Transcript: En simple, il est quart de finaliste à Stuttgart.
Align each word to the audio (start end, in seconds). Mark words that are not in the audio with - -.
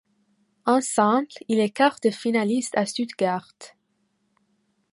En 0.65 0.81
simple, 0.81 1.27
il 1.47 1.59
est 1.59 1.69
quart 1.69 1.97
de 2.03 2.09
finaliste 2.09 2.75
à 2.75 2.87
Stuttgart. 2.87 3.51